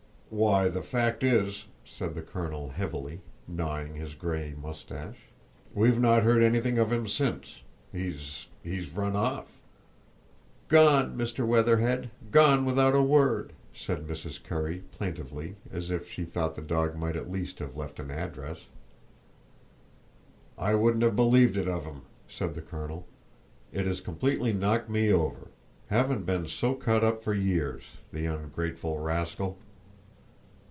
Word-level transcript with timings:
"Why, 0.33 0.69
the 0.69 0.81
fact 0.81 1.25
is," 1.25 1.65
said 1.85 2.15
the 2.15 2.21
colonel, 2.21 2.69
heavily, 2.69 3.19
gnawing 3.49 3.95
his 3.95 4.15
gray 4.15 4.53
moustache, 4.53 5.17
"we've 5.73 5.99
not 5.99 6.23
heard 6.23 6.41
anything 6.41 6.77
of 6.79 6.89
him 6.89 7.05
since; 7.05 7.59
he's—he's 7.91 8.93
run 8.93 9.17
off!" 9.17 9.47
"Gone, 10.69 11.17
Mr. 11.17 11.45
Weatherhead; 11.45 12.11
gone 12.31 12.63
without 12.63 12.95
a 12.95 13.01
word!" 13.01 13.51
said 13.75 14.07
Mrs. 14.07 14.41
Currie, 14.41 14.83
plaintively, 14.93 15.57
as 15.69 15.91
if 15.91 16.09
she 16.09 16.23
thought 16.23 16.55
the 16.55 16.61
dog 16.61 16.95
might 16.95 17.17
at 17.17 17.29
least 17.29 17.59
have 17.59 17.75
left 17.75 17.99
an 17.99 18.09
address. 18.09 18.67
"I 20.57 20.75
wouldn't 20.75 21.03
have 21.03 21.17
believed 21.17 21.57
it 21.57 21.67
of 21.67 21.83
him," 21.83 22.03
said 22.29 22.55
the 22.55 22.61
colonel; 22.61 23.05
"it 23.73 23.85
has 23.85 23.99
completely 23.99 24.53
knocked 24.53 24.89
me 24.89 25.11
over. 25.11 25.49
Haven't 25.89 26.25
been 26.25 26.47
so 26.47 26.73
cut 26.73 27.03
up 27.03 27.21
for 27.21 27.33
years—the 27.33 28.25
ungrateful 28.25 28.97
rascal!" 28.97 29.57